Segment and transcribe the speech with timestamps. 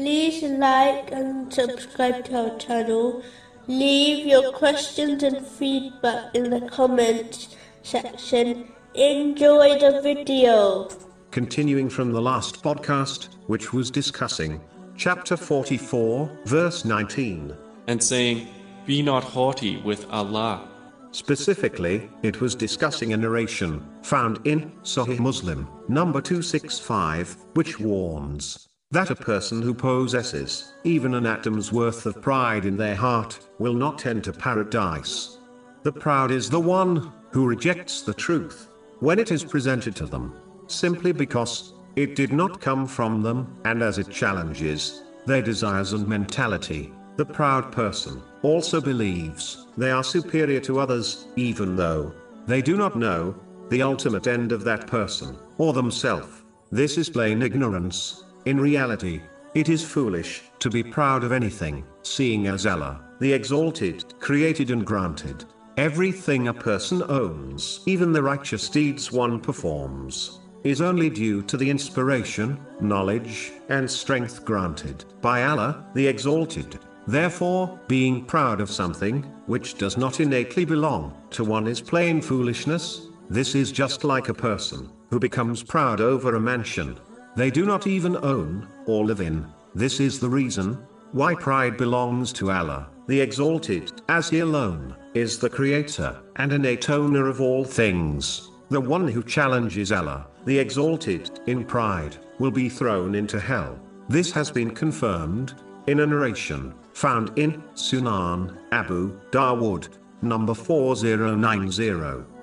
[0.00, 3.22] like and subscribe to our channel.
[3.66, 8.72] Leave your questions and feedback in the comments section.
[8.94, 10.88] Enjoy the video.
[11.30, 14.60] Continuing from the last podcast, which was discussing
[14.96, 17.56] chapter 44, verse 19.
[17.86, 18.48] and saying,
[18.86, 20.68] Be not haughty with Allah.
[21.12, 29.10] Specifically, it was discussing a narration found in Sahih Muslim, number 265, which warns that
[29.10, 34.04] a person who possesses even an atom's worth of pride in their heart will not
[34.04, 35.38] enter paradise.
[35.84, 38.66] The proud is the one who rejects the truth
[38.98, 40.34] when it is presented to them,
[40.66, 46.08] simply because it did not come from them, and as it challenges their desires and
[46.08, 46.92] mentality.
[47.16, 52.12] The proud person also believes they are superior to others, even though
[52.46, 53.36] they do not know
[53.68, 56.42] the ultimate end of that person or themselves.
[56.72, 58.24] This is plain ignorance.
[58.46, 59.20] In reality,
[59.54, 64.86] it is foolish to be proud of anything, seeing as Allah, the Exalted, created and
[64.86, 65.44] granted
[65.76, 71.68] everything a person owns, even the righteous deeds one performs, is only due to the
[71.68, 76.78] inspiration, knowledge, and strength granted by Allah, the Exalted.
[77.06, 83.08] Therefore, being proud of something, which does not innately belong to one is plain foolishness.
[83.28, 86.98] This is just like a person who becomes proud over a mansion
[87.36, 89.46] they do not even own or live in.
[89.74, 90.78] This is the reason
[91.12, 96.88] why pride belongs to Allah, the Exalted, as He alone is the Creator and innate
[96.90, 98.50] owner of all things.
[98.68, 103.78] The one who challenges Allah, the Exalted, in pride, will be thrown into hell.
[104.08, 105.54] This has been confirmed
[105.86, 109.88] in a narration found in Sunan Abu Dawood,
[110.22, 112.39] number 4090.